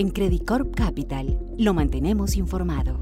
[0.00, 3.00] En Credit Corp Capital lo mantenemos informado.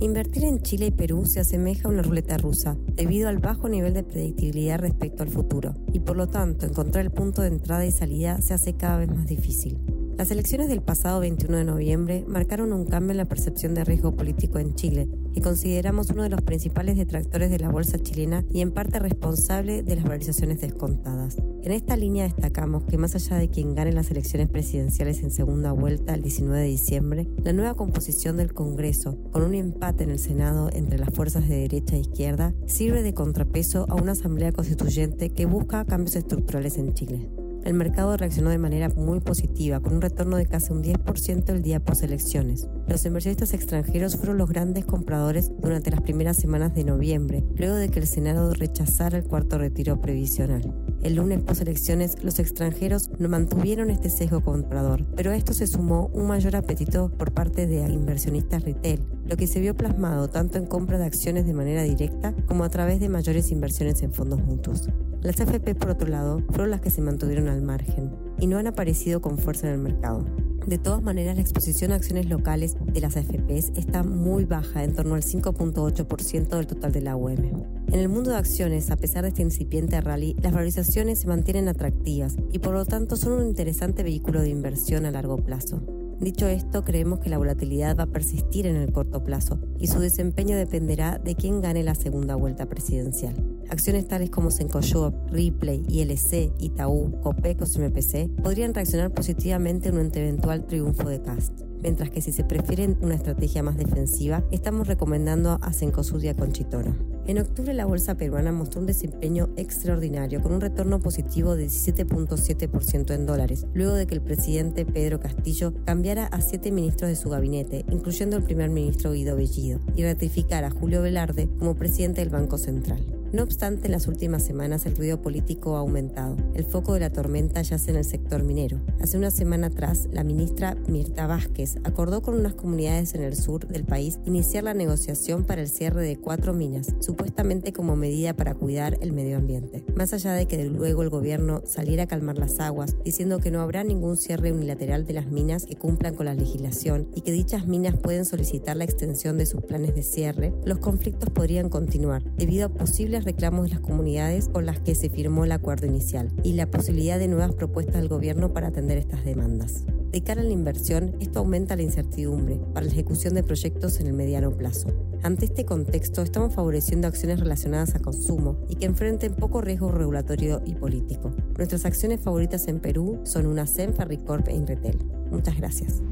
[0.00, 3.94] Invertir en Chile y Perú se asemeja a una ruleta rusa, debido al bajo nivel
[3.94, 7.92] de predictibilidad respecto al futuro, y por lo tanto encontrar el punto de entrada y
[7.92, 9.78] salida se hace cada vez más difícil.
[10.18, 14.16] Las elecciones del pasado 21 de noviembre marcaron un cambio en la percepción de riesgo
[14.16, 18.62] político en Chile, que consideramos uno de los principales detractores de la bolsa chilena y
[18.62, 21.36] en parte responsable de las valorizaciones descontadas.
[21.62, 25.72] En esta línea destacamos que más allá de quien gane las elecciones presidenciales en segunda
[25.72, 30.18] vuelta el 19 de diciembre, la nueva composición del Congreso, con un empate en el
[30.18, 35.30] Senado entre las fuerzas de derecha e izquierda, sirve de contrapeso a una asamblea constituyente
[35.30, 37.28] que busca cambios estructurales en Chile.
[37.62, 41.60] El mercado reaccionó de manera muy positiva, con un retorno de casi un 10% el
[41.60, 42.68] día post elecciones.
[42.88, 47.90] Los inversionistas extranjeros fueron los grandes compradores durante las primeras semanas de noviembre, luego de
[47.90, 50.89] que el Senado rechazara el cuarto retiro previsional.
[51.02, 55.66] El lunes post elecciones, los extranjeros no mantuvieron este sesgo comprador, pero a esto se
[55.66, 60.58] sumó un mayor apetito por parte de inversionistas retail, lo que se vio plasmado tanto
[60.58, 64.42] en compra de acciones de manera directa como a través de mayores inversiones en fondos
[64.42, 64.90] mutuos.
[65.22, 68.66] Las AFP, por otro lado, fueron las que se mantuvieron al margen y no han
[68.66, 70.26] aparecido con fuerza en el mercado.
[70.66, 74.94] De todas maneras, la exposición a acciones locales de las AFPs está muy baja, en
[74.94, 77.79] torno al 5.8% del total de la UEM.
[77.92, 81.66] En el mundo de acciones, a pesar de este incipiente rally, las valorizaciones se mantienen
[81.66, 85.82] atractivas y por lo tanto son un interesante vehículo de inversión a largo plazo.
[86.20, 89.98] Dicho esto, creemos que la volatilidad va a persistir en el corto plazo y su
[89.98, 93.34] desempeño dependerá de quién gane la segunda vuelta presidencial.
[93.70, 100.12] Acciones tales como Sencoshop, Ripley, ILC, Itaú, Copec o MPC podrían reaccionar positivamente en un
[100.14, 105.58] eventual triunfo de Cast mientras que si se prefieren una estrategia más defensiva, estamos recomendando
[105.60, 106.94] a Cencosud y a Conchitoro.
[107.26, 113.14] En octubre la bolsa peruana mostró un desempeño extraordinario con un retorno positivo de 17.7%
[113.14, 117.28] en dólares, luego de que el presidente Pedro Castillo cambiara a siete ministros de su
[117.28, 122.30] gabinete, incluyendo el primer ministro Guido Bellido, y ratificara a Julio Velarde como presidente del
[122.30, 123.19] Banco Central.
[123.32, 126.36] No obstante, en las últimas semanas el ruido político ha aumentado.
[126.54, 128.80] El foco de la tormenta yace en el sector minero.
[129.00, 133.68] Hace una semana atrás, la ministra Mirta Vázquez acordó con unas comunidades en el sur
[133.68, 138.54] del país iniciar la negociación para el cierre de cuatro minas, supuestamente como medida para
[138.54, 139.84] cuidar el medio ambiente.
[139.94, 143.60] Más allá de que luego el gobierno saliera a calmar las aguas, diciendo que no
[143.60, 147.68] habrá ningún cierre unilateral de las minas que cumplan con la legislación y que dichas
[147.68, 152.66] minas pueden solicitar la extensión de sus planes de cierre, los conflictos podrían continuar debido
[152.66, 156.54] a posibles reclamos de las comunidades con las que se firmó el acuerdo inicial y
[156.54, 159.84] la posibilidad de nuevas propuestas del gobierno para atender estas demandas.
[160.10, 164.08] De cara a la inversión, esto aumenta la incertidumbre para la ejecución de proyectos en
[164.08, 164.88] el mediano plazo.
[165.22, 170.62] Ante este contexto, estamos favoreciendo acciones relacionadas a consumo y que enfrenten poco riesgo regulatorio
[170.64, 171.32] y político.
[171.56, 174.98] Nuestras acciones favoritas en Perú son una Ferricorp e Inretel.
[175.30, 176.02] Muchas gracias.